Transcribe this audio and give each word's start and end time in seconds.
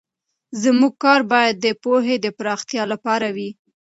زموږ 0.63 0.93
کار 1.03 1.21
باید 1.31 1.55
د 1.59 1.65
پوهې 1.83 2.15
د 2.25 2.27
پراختیا 2.37 2.83
لپاره 2.93 3.27
وي. 3.35 3.49